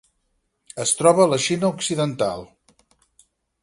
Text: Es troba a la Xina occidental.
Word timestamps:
Es 0.85 0.93
troba 1.03 1.23
a 1.27 1.29
la 1.35 1.41
Xina 1.45 1.71
occidental. 1.77 2.47